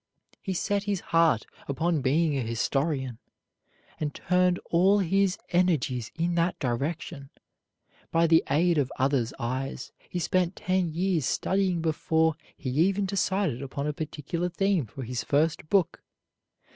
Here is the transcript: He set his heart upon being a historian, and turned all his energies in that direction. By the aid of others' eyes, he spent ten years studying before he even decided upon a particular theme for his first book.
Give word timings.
He 0.41 0.53
set 0.53 0.85
his 0.85 0.99
heart 1.13 1.45
upon 1.67 2.01
being 2.01 2.35
a 2.35 2.41
historian, 2.41 3.19
and 3.99 4.15
turned 4.15 4.57
all 4.71 4.97
his 4.97 5.37
energies 5.49 6.11
in 6.15 6.33
that 6.33 6.57
direction. 6.57 7.29
By 8.09 8.25
the 8.25 8.43
aid 8.49 8.79
of 8.79 8.91
others' 8.97 9.31
eyes, 9.37 9.91
he 10.09 10.17
spent 10.17 10.55
ten 10.55 10.91
years 10.91 11.27
studying 11.27 11.83
before 11.83 12.35
he 12.57 12.71
even 12.71 13.05
decided 13.05 13.61
upon 13.61 13.85
a 13.85 13.93
particular 13.93 14.49
theme 14.49 14.87
for 14.87 15.03
his 15.03 15.23
first 15.23 15.69
book. 15.69 16.01